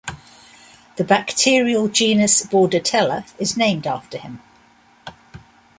[0.95, 4.41] The bacterial genus "Bordetella" is named after him.